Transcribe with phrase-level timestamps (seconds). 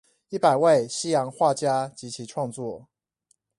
[0.29, 2.87] 一百位西洋畫家及其創作